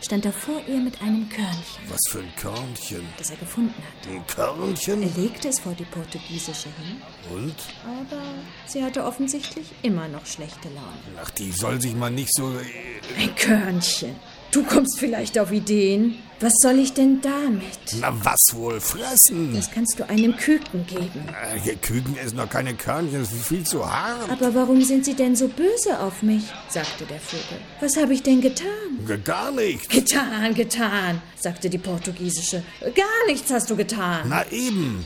stand 0.00 0.24
er 0.24 0.32
vor 0.32 0.60
ihr 0.66 0.78
mit 0.78 1.00
einem 1.02 1.28
Körnchen, 1.28 1.82
was 1.88 2.00
für 2.08 2.20
ein 2.20 2.32
Körnchen? 2.36 3.06
das 3.18 3.30
er 3.30 3.36
gefunden 3.36 3.74
hatte. 3.74 4.10
Ein 4.14 4.26
Körnchen? 4.26 5.02
Er 5.02 5.10
legte 5.22 5.48
es 5.48 5.60
vor 5.60 5.72
die 5.74 5.84
Portugiesische 5.84 6.68
hin, 6.78 7.02
Und? 7.36 7.54
aber 7.84 8.22
sie 8.66 8.82
hatte 8.82 9.04
offensichtlich 9.04 9.66
immer 9.82 10.08
noch 10.08 10.26
schlechte 10.26 10.68
Laune. 10.68 11.20
Ach, 11.22 11.30
die 11.30 11.52
soll 11.52 11.80
sich 11.80 11.94
mal 11.94 12.10
nicht 12.10 12.34
so... 12.34 12.50
Äh, 12.58 13.22
Ein 13.22 13.34
Körnchen. 13.36 14.16
Du 14.52 14.64
kommst 14.64 14.98
vielleicht 14.98 15.38
auf 15.38 15.52
Ideen. 15.52 16.16
Was 16.40 16.54
soll 16.62 16.78
ich 16.78 16.94
denn 16.94 17.20
damit? 17.20 18.00
na, 18.00 18.12
was 18.24 18.38
wohl 18.54 18.80
fressen? 18.80 19.54
Das 19.54 19.70
kannst 19.70 19.98
du 19.98 20.08
einem 20.08 20.34
Küken 20.36 20.86
geben. 20.86 21.28
Äh, 21.28 21.60
hier 21.60 21.76
Küken 21.76 22.16
essen 22.16 22.38
doch 22.38 22.48
keine 22.48 22.72
Körnchen, 22.74 23.20
das 23.20 23.30
ist 23.30 23.46
viel 23.46 23.62
zu 23.64 23.86
hart. 23.88 24.30
Aber 24.30 24.54
warum 24.54 24.82
sind 24.82 25.04
sie 25.04 25.12
denn 25.14 25.36
so 25.36 25.48
böse 25.48 26.00
auf 26.00 26.22
mich? 26.22 26.44
sagte 26.70 27.04
der 27.04 27.20
Vogel. 27.20 27.58
Was 27.80 27.96
habe 27.98 28.14
ich 28.14 28.22
denn 28.22 28.40
getan? 28.40 28.66
Gar 29.22 29.52
nichts. 29.52 29.88
Getan, 29.88 30.54
getan, 30.54 31.20
sagte 31.38 31.68
die 31.68 31.78
Portugiesische. 31.78 32.62
Gar 32.80 33.26
nichts 33.28 33.50
hast 33.52 33.68
du 33.70 33.76
getan. 33.76 34.26
Na 34.28 34.50
eben. 34.50 35.04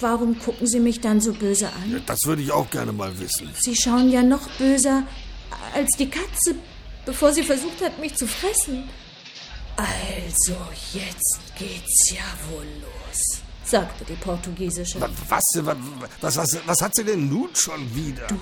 Warum 0.00 0.36
gucken 0.40 0.66
sie 0.66 0.80
mich 0.80 1.00
dann 1.00 1.20
so 1.20 1.32
böse 1.32 1.68
an? 1.68 2.02
Das 2.06 2.18
würde 2.24 2.42
ich 2.42 2.50
auch 2.50 2.68
gerne 2.68 2.92
mal 2.92 3.16
wissen. 3.20 3.48
Sie 3.60 3.76
schauen 3.76 4.10
ja 4.10 4.22
noch 4.24 4.48
böser 4.58 5.04
als 5.72 5.90
die 5.96 6.10
Katze, 6.10 6.56
bevor 7.04 7.32
sie 7.32 7.42
versucht 7.42 7.82
hat, 7.82 7.98
mich 7.98 8.14
zu 8.14 8.26
fressen. 8.26 8.88
Also, 9.76 10.56
jetzt 10.92 11.38
geht's 11.58 12.10
ja 12.10 12.24
wohl 12.50 12.66
los, 12.80 13.42
sagte 13.74 14.04
die 14.04 14.14
Portugiesische. 14.14 15.00
Wa- 15.00 15.08
Was, 15.28 15.42
wa- 15.66 15.76
was, 16.20 16.36
was, 16.36 16.58
was 16.64 16.80
hat 16.80 16.94
sie 16.94 17.02
denn 17.02 17.28
nun 17.28 17.48
schon 17.54 17.82
wieder? 17.94 18.26
Du 18.28 18.36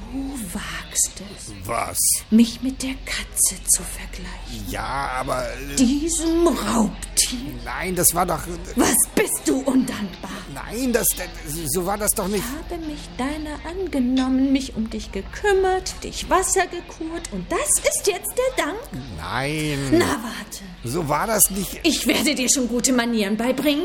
wagst 0.52 1.22
es, 1.36 1.52
Was? 1.66 1.98
mich 2.30 2.60
mit 2.62 2.82
der 2.82 2.94
Katze 3.06 3.54
zu 3.74 3.82
vergleichen. 3.82 4.70
Ja, 4.70 5.10
aber... 5.20 5.44
Äh, 5.48 5.76
Diesem 5.76 6.46
Raubtier. 6.48 7.38
nein, 7.64 7.94
das 7.96 8.14
war 8.14 8.26
doch... 8.26 8.40
Was 8.76 8.94
bist 9.14 9.40
du 9.46 9.60
undankbar? 9.60 10.30
Nein, 10.54 10.92
das, 10.92 11.06
das, 11.16 11.28
so 11.72 11.86
war 11.86 11.96
das 11.96 12.10
doch 12.10 12.28
nicht. 12.28 12.44
Ich 12.44 12.74
habe 12.74 12.84
mich 12.86 13.00
deiner 13.16 13.56
angenommen, 13.66 14.52
mich 14.52 14.76
um 14.76 14.90
dich 14.90 15.12
gekümmert, 15.12 15.94
dich 16.04 16.28
Wasser 16.28 16.66
gekurt 16.66 17.32
und 17.32 17.50
das 17.50 17.68
ist 17.88 18.06
jetzt 18.06 18.32
der 18.36 18.64
Dank? 18.66 18.78
Nein. 19.16 19.78
Na, 19.92 20.04
warte. 20.22 20.62
So 20.84 21.08
war 21.08 21.26
das 21.26 21.48
nicht. 21.50 21.80
Ich 21.84 22.06
werde 22.06 22.34
dir 22.34 22.48
schon 22.52 22.68
gute 22.68 22.92
Manieren 22.92 23.36
beibringen. 23.38 23.84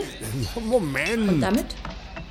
Moment. 0.65 1.36
Und 1.37 1.41
damit 1.41 1.75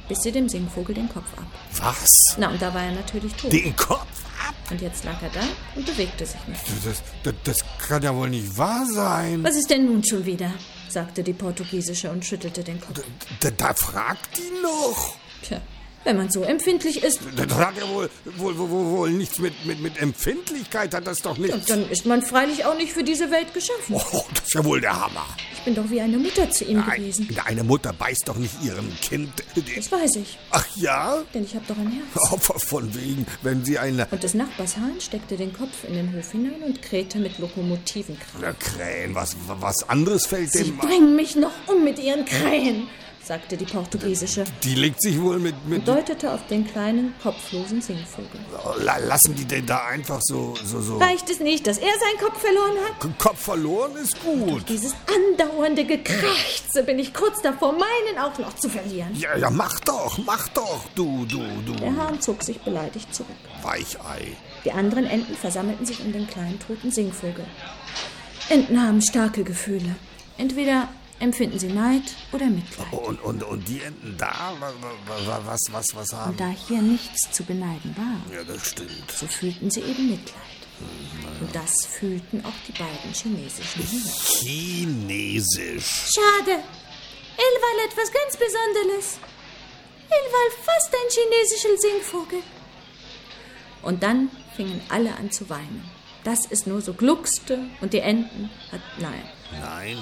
biss 0.09 0.19
sie 0.23 0.33
dem 0.33 0.49
Singvogel 0.49 0.95
den 0.95 1.09
Kopf 1.09 1.33
ab. 1.37 1.47
Was? 1.81 2.37
Na, 2.39 2.51
und 2.51 2.61
da 2.61 2.75
war 2.75 2.83
er 2.83 2.93
natürlich 2.93 3.33
tot. 3.35 3.53
Den 3.53 3.75
Kopf 3.77 4.25
ab? 4.47 4.55
Und 4.71 4.81
jetzt 4.81 5.05
lag 5.05 5.21
er 5.23 5.31
da 5.31 5.41
und 5.75 5.87
bewegte 5.87 6.27
sich 6.27 6.41
nicht. 6.49 6.61
Das, 6.85 7.03
das, 7.23 7.35
das 7.45 7.59
kann 7.79 8.03
ja 8.03 8.15
wohl 8.15 8.31
nicht 8.31 8.57
wahr 8.59 8.85
sein. 8.87 9.45
Was 9.45 9.55
ist 9.57 9.71
denn 9.71 9.87
nun 9.87 10.05
schon 10.05 10.25
wieder? 10.25 10.51
sagte 10.89 11.23
die 11.23 11.33
Portugiesische 11.33 12.11
und 12.11 12.25
schüttelte 12.25 12.65
den 12.65 12.81
Kopf. 12.81 13.01
Da, 13.41 13.51
da 13.51 13.75
fragt 13.75 14.39
die 14.39 14.63
noch. 14.63 15.17
Tja, 15.43 15.61
wenn 16.07 16.17
man 16.17 16.31
so 16.31 16.43
empfindlich 16.43 17.03
ist. 17.03 17.21
Das 17.37 17.53
hat 17.59 17.77
ja 17.77 17.89
wohl, 17.89 18.09
wohl, 18.37 18.57
wohl, 18.57 18.71
wohl 18.71 19.11
nichts 19.11 19.39
mit, 19.39 19.53
mit, 19.67 19.81
mit 19.81 20.01
Empfindlichkeit, 20.01 20.95
hat 20.95 21.07
das 21.07 21.21
doch 21.21 21.37
nichts. 21.37 21.67
Dann 21.67 21.89
ist 21.91 22.07
man 22.07 22.23
freilich 22.23 22.65
auch 22.65 22.77
nicht 22.77 22.93
für 22.93 23.05
diese 23.05 23.31
Welt 23.31 23.53
geschaffen. 23.53 23.97
Oh, 23.97 24.25
das 24.33 24.45
ist 24.45 24.55
ja 24.55 24.65
wohl 24.65 24.81
der 24.81 24.99
Hammer. 24.99 25.27
Ich 25.53 25.63
bin 25.65 25.75
doch 25.75 25.91
wie 25.91 26.01
eine 26.01 26.17
Mutter 26.17 26.49
zu 26.51 26.65
ihm 26.65 26.85
gewesen. 26.85 27.29
Ein, 27.31 27.47
eine 27.47 27.65
Mutter 27.65 27.93
beißt 27.93 28.29
doch 28.29 28.37
nicht 28.37 28.55
ihrem 28.63 28.89
Kind. 29.01 29.33
Das 29.77 29.91
weiß 29.91 30.17
ich. 30.17 30.39
Ach 30.53 30.65
ja? 30.77 31.23
Denn 31.35 31.45
ich 31.45 31.55
habe 31.57 31.65
doch 31.67 31.77
ein 31.77 31.91
Herz. 31.91 32.31
Oh, 32.31 32.37
von 32.37 32.95
wegen, 32.95 33.27
wenn 33.43 33.65
sie 33.65 33.79
eine... 33.79 34.07
Und 34.11 34.23
des 34.23 34.35
Nachbars 34.35 34.77
Hahn 34.77 35.01
steckte 35.01 35.37
den 35.37 35.53
Kopf 35.53 35.83
in 35.89 35.95
den 35.95 36.17
Hof 36.17 36.31
hinein 36.31 36.63
und 36.65 36.83
krähte 36.83 37.19
mit 37.19 37.39
Lokomotivenkran. 37.39 38.41
Na, 38.41 38.53
Krähen, 38.53 39.17
was, 39.17 39.37
was 39.49 39.89
anderes 39.89 40.27
fällt 40.27 40.53
Sie 40.53 40.65
dem... 40.65 40.77
bringen 40.79 41.17
mich 41.17 41.35
noch 41.35 41.51
um 41.67 41.83
mit 41.83 41.99
ihren 41.99 42.25
Krähen, 42.25 42.87
sagte 43.27 43.57
die 43.57 43.65
Portugiesische 43.65 44.45
Die 44.63 44.75
legt 44.75 45.03
sich 45.03 45.21
wohl 45.21 45.39
mit... 45.39 45.55
mit 45.67 45.81
und 45.81 45.89
deutete 45.89 46.33
auf 46.33 46.47
den 46.47 46.67
kleinen, 46.67 47.15
kopflosen 47.23 47.83
Singvogel. 47.83 48.41
La- 48.79 48.99
lassen 48.99 49.35
die 49.35 49.45
denn 49.45 49.67
da 49.67 49.87
einfach 49.87 50.21
so... 50.23 50.55
so, 50.65 50.81
so 50.81 50.99
Reicht 50.99 51.29
es 51.29 51.41
nicht, 51.41 51.67
dass 51.67 51.79
er 51.79 51.89
seinen 51.99 52.19
Kopf 52.25 52.41
verloren 52.41 52.77
hat? 52.85 53.19
Kopf 53.19 53.41
verloren 53.41 53.97
ist 53.97 54.23
gut. 54.23 54.69
Dieses 54.69 54.95
andauernde 55.15 55.85
Gekrächze 55.85 56.83
bin 56.85 56.99
ich 56.99 57.13
kurz 57.13 57.43
davor, 57.43 57.73
meinen 57.73 58.19
auch 58.19 58.39
noch 58.39 58.55
zu 58.57 58.69
verlieren. 58.69 59.15
Ja, 59.15 59.37
ja, 59.37 59.51
mach 59.51 59.81
doch, 59.81 60.19
mach 60.25 60.49
doch, 60.49 60.85
du, 60.95 61.25
du, 61.27 61.43
du. 61.67 61.73
Der 61.75 61.97
Hahn 61.97 62.21
zog 62.21 62.43
sich 62.43 62.61
beleidigt 62.61 63.15
zurück. 63.15 63.31
Weichei. 63.63 64.37
Die 64.65 64.73
anderen 64.73 65.05
Enten 65.07 65.35
versammelten 65.35 65.85
sich 65.87 66.01
um 66.01 66.13
den 66.13 66.27
kleinen 66.27 66.59
toten 66.61 66.91
Singvogel. 66.91 67.45
Enten 68.49 68.81
haben 68.81 69.01
starke 69.03 69.43
Gefühle. 69.45 69.97
Entweder 70.39 70.89
empfinden 71.19 71.59
sie 71.59 71.69
Neid 71.69 72.03
oder 72.33 72.47
Mitleid. 72.47 72.93
Und, 72.93 73.23
und, 73.23 73.43
und 73.43 73.67
die 73.69 73.81
Enten 73.81 74.17
da, 74.19 74.53
wa- 74.61 74.73
wa- 74.81 75.27
wa- 75.27 75.43
was, 75.47 75.61
was, 75.71 75.95
was 75.95 76.13
haben? 76.13 76.33
Und 76.33 76.41
da 76.41 76.49
hier 76.51 76.83
nichts 76.83 77.31
zu 77.33 77.43
beneiden 77.45 77.95
war, 77.97 78.35
Ja, 78.37 78.45
das 78.45 78.69
stimmt. 78.71 79.11
so 79.11 79.27
fühlten 79.27 79.71
sie 79.71 79.81
eben 79.81 80.11
Mitleid. 80.11 80.37
Und 81.41 81.55
das 81.55 81.87
fühlten 81.87 82.45
auch 82.45 82.53
die 82.69 82.73
beiden 82.73 83.13
chinesischen 83.15 83.83
Hühner. 83.83 84.13
Chinesisch. 84.13 86.11
Schade. 86.15 86.63
Elwal 87.39 87.87
etwas 87.87 88.11
ganz 88.13 88.37
Besonderes. 88.37 89.19
Elwal 90.09 90.51
fast 90.65 90.93
ein 90.95 91.11
chinesischer 91.11 91.77
Singvogel. 91.79 92.43
Und 93.83 94.03
dann 94.03 94.31
fingen 94.55 94.81
alle 94.89 95.15
an 95.17 95.31
zu 95.31 95.49
weinen. 95.49 95.83
Dass 96.27 96.41
es 96.51 96.67
nur 96.67 96.81
so 96.83 96.93
gluckste 96.93 97.61
und 97.81 97.93
die 97.93 98.01
Enten 98.01 98.51
hat 98.73 98.81
nein. 98.99 99.23
Nein, 99.61 99.97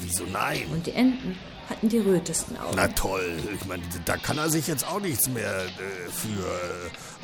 wieso 0.00 0.24
nein? 0.24 0.66
Und 0.72 0.86
die 0.86 0.92
Enten 0.92 1.38
hatten 1.68 1.88
die 1.90 1.98
rötesten 1.98 2.56
Augen. 2.56 2.72
Na 2.76 2.88
toll, 2.88 3.38
ich 3.54 3.64
meine, 3.66 3.82
da 4.06 4.16
kann 4.16 4.38
er 4.38 4.48
sich 4.48 4.66
jetzt 4.68 4.88
auch 4.88 5.00
nichts 5.00 5.28
mehr 5.28 5.64
äh, 5.66 6.10
für 6.10 6.46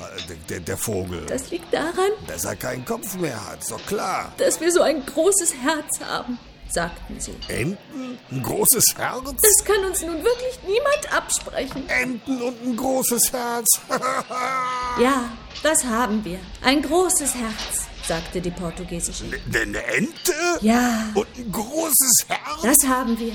äh, 0.04 0.26
der- 0.28 0.36
der, 0.50 0.60
der 0.60 0.76
Vogel. 0.76 1.24
Das 1.26 1.50
liegt 1.50 1.72
daran, 1.72 2.10
Dass 2.26 2.44
er 2.44 2.54
keinen 2.56 2.84
Kopf 2.84 3.14
mehr 3.16 3.42
hat, 3.48 3.60
ist 3.62 3.70
doch 3.70 3.84
klar. 3.86 4.30
dass 4.36 4.60
wir 4.60 4.70
so 4.70 4.82
ein 4.82 5.02
großes 5.06 5.54
Herz 5.54 6.00
haben, 6.00 6.38
sagten 6.68 7.18
sie. 7.20 7.34
Enten, 7.48 8.18
ein 8.30 8.42
großes 8.42 8.84
Herz? 8.98 9.22
Das 9.40 9.64
kann 9.64 9.82
uns 9.86 10.02
nun 10.02 10.16
wirklich 10.22 10.58
niemand 10.66 11.16
absprechen. 11.16 11.88
Enten 11.88 12.42
und 12.42 12.62
ein 12.66 12.76
großes 12.76 13.32
Herz. 13.32 13.66
Ja, 15.00 15.30
das 15.62 15.84
haben 15.84 16.22
wir. 16.24 16.38
Ein 16.62 16.82
großes 16.82 17.34
Herz, 17.34 17.86
sagte 18.06 18.40
die 18.40 18.50
Portugiesische. 18.50 19.24
Eine 19.54 19.82
Ente? 19.84 20.32
Ja, 20.60 21.10
Und 21.14 21.26
ein 21.36 21.50
großes 21.52 22.26
Herz? 22.28 22.62
das 22.62 22.88
haben 22.88 23.18
wir. 23.18 23.32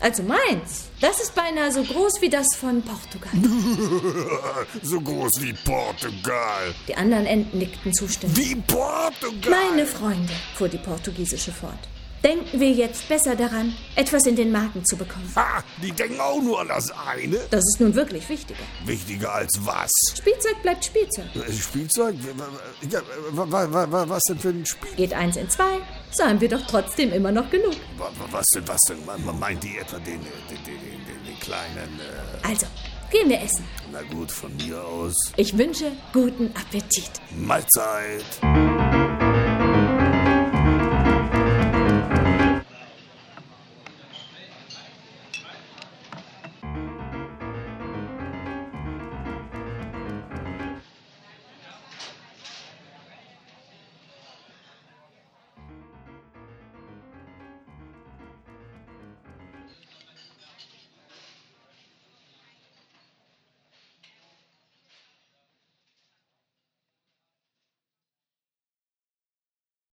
Also 0.00 0.22
meins, 0.22 0.84
das 1.00 1.20
ist 1.20 1.34
beinahe 1.34 1.70
so 1.72 1.82
groß 1.82 2.20
wie 2.20 2.28
das 2.30 2.46
von 2.56 2.82
Portugal. 2.82 3.30
so 4.82 5.00
groß 5.00 5.32
wie 5.40 5.52
Portugal. 5.52 6.74
Die 6.88 6.96
anderen 6.96 7.26
Enten 7.26 7.58
nickten 7.58 7.92
zustimmend. 7.92 8.36
Wie 8.36 8.54
Portugal? 8.56 9.50
Meine 9.50 9.86
Freunde, 9.86 10.32
fuhr 10.56 10.68
die 10.68 10.78
Portugiesische 10.78 11.52
fort, 11.52 11.78
denken 12.24 12.58
wir 12.58 12.72
jetzt 12.72 13.06
besser 13.08 13.36
daran, 13.36 13.74
etwas 13.96 14.26
in 14.26 14.34
den 14.34 14.50
Magen 14.50 14.84
zu 14.84 14.96
bekommen. 14.96 15.30
Ha, 15.36 15.62
die 15.82 15.92
denken 15.92 16.18
auch 16.20 16.40
nur 16.42 16.60
an 16.60 16.68
das 16.68 16.90
eine. 16.90 17.36
Das 17.50 17.60
ist 17.60 17.80
nun 17.80 17.94
wirklich 17.94 18.28
wichtiger. 18.28 18.58
Wichtiger 18.86 19.32
als 19.34 19.52
was? 19.60 19.90
Spielzeug 20.16 20.60
bleibt 20.62 20.84
Spielzeug. 20.84 21.26
Äh, 21.36 21.52
Spielzeug? 21.52 22.16
Ja, 22.90 23.00
wa- 23.32 23.46
wa- 23.52 23.72
wa- 23.72 23.92
wa- 23.92 24.08
was 24.08 24.22
denn 24.24 24.38
für 24.38 24.48
ein 24.48 24.64
Spiel? 24.66 24.90
Geht 24.96 25.12
eins 25.12 25.36
in 25.36 25.48
zwei, 25.50 25.78
so 26.12 26.24
haben 26.24 26.40
wir 26.40 26.48
doch 26.48 26.66
trotzdem 26.66 27.12
immer 27.12 27.30
noch 27.30 27.48
genug. 27.50 27.74
Wa- 27.98 28.04
wa- 28.18 28.28
Was 28.30 28.46
denn, 28.54 28.66
was 28.66 28.80
denn? 28.88 29.04
Man- 29.04 29.38
Meint 29.38 29.62
die 29.62 29.76
etwa 29.78 29.98
den, 29.98 30.20
den, 30.20 30.22
den, 30.48 30.64
den, 30.64 30.80
den, 30.80 31.24
den 31.26 31.40
kleinen... 31.40 32.00
Äh, 32.00 32.46
Also, 32.48 32.66
gehen 33.10 33.28
wir 33.28 33.40
essen. 33.42 33.64
na 33.92 34.00
gut, 34.02 34.30
von 34.32 34.56
mir 34.56 34.82
aus. 34.82 35.14
Ich 35.36 35.56
wünsche 35.58 35.92
guten 36.12 36.50
Appetit. 36.56 37.10
Mahlzeit. 37.36 38.24